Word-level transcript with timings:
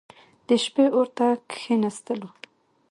د 0.47 0.49
شپې 0.63 0.85
اور 0.95 1.07
ته 1.17 1.27
کښېنستلو. 1.49 2.29